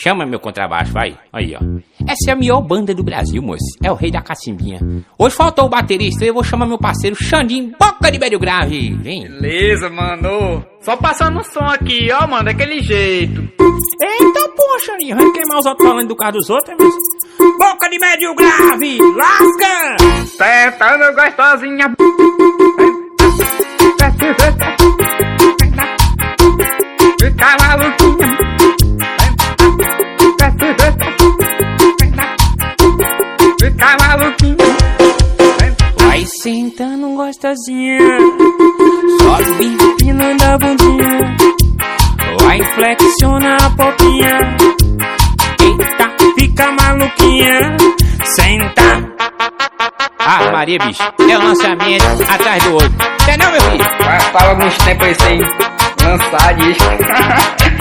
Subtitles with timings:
[0.00, 1.18] Chama meu contrabaixo, vai.
[1.32, 1.58] Aí, ó.
[2.06, 3.64] Essa é a melhor banda do Brasil, moço.
[3.82, 4.78] É o rei da cacimbinha.
[5.18, 8.94] Hoje faltou o baterista, eu vou chamar meu parceiro Xandinho Boca de Médio Grave.
[8.94, 9.22] Vem.
[9.28, 10.64] Beleza, mano.
[10.82, 13.40] Só passando o som aqui, ó, mano, daquele jeito.
[13.40, 15.16] Eita, poxa, Xandinho.
[15.16, 17.58] Vai queimar os outros falando do carro dos outros, é moço?
[17.58, 19.96] Boca de Médio Grave, lasca!
[20.26, 21.94] Sentando gostosinha.
[33.60, 34.56] Fica maluquinha.
[35.98, 37.98] Vai sentando gostosinha.
[39.20, 41.36] Sobe empinando a bundinha.
[42.40, 44.38] Vai flexiona a popinha.
[45.60, 47.76] Eita, fica maluquinha.
[48.24, 49.14] Senta.
[50.20, 51.02] Ah, Maria, bicho.
[51.02, 52.94] É o lançamento atrás do outro.
[53.28, 53.84] É não, meu filho?
[54.32, 55.40] Faz alguns tempos aí sem
[56.06, 56.84] lançar disco.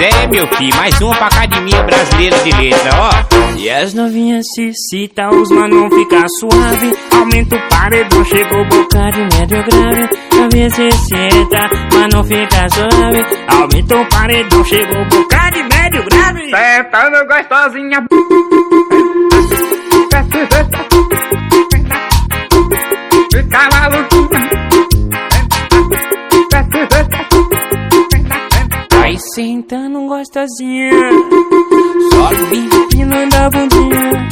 [0.00, 3.10] Zé, meu filho, mais uma pra academia brasileira de letra, ó.
[3.58, 6.96] E as novinhas se cita, os manos fica suave.
[7.12, 10.08] Aumenta o paredão, chegou boca de médio grave.
[10.50, 13.26] Ver se se entra, mas não fica suave.
[13.46, 16.44] Aumenta o paredão, chegou boca de médio grave.
[16.48, 18.06] Sentando gostosinha.
[23.30, 24.59] Fica maluquinha.
[29.34, 30.90] Sentando gostosinha.
[32.10, 34.28] Sobe empinando a bundinha.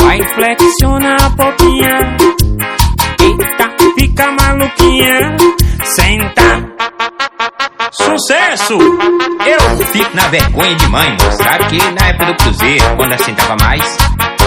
[0.00, 2.16] Vai flexiona a popinha.
[3.20, 5.36] Eita, fica maluquinha.
[5.84, 6.68] Senta.
[7.90, 8.78] Sucesso!
[9.46, 11.16] Eu fico na vergonha de mãe.
[11.18, 13.96] Sabe que na época do Cruzeiro, quando assentava mais,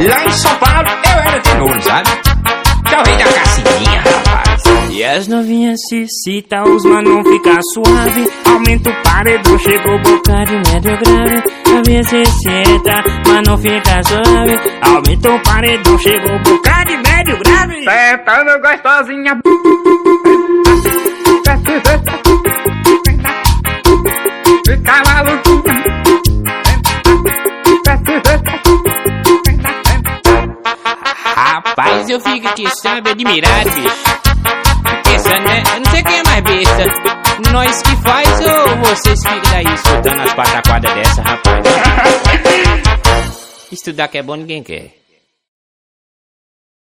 [0.00, 2.08] lá em São Paulo eu era tenor, sabe?
[2.90, 3.53] Talvez da cacinha, rapaz.
[4.94, 8.30] E as novinhas se cita, os manos fica suave.
[8.44, 11.42] Aumenta o paredão, chegou boca de médio grave.
[11.84, 12.22] Ver se
[13.26, 14.56] mas não fica suave.
[14.82, 17.74] Aumenta o paredão, chegou boca de médio grave.
[17.82, 19.40] Sentando gostosinha.
[24.64, 25.74] Fica maluquinha.
[31.34, 34.23] Rapaz, eu fico aqui, sabe, admirado, bicho.
[35.34, 35.62] Pensando, né?
[35.74, 36.84] Eu não sei quem é mais besta.
[37.52, 41.64] Nós que faz ou vocês ficam daí escutando as pataquadas dessa, rapaz?
[43.72, 45.03] Estudar que é bom ninguém quer.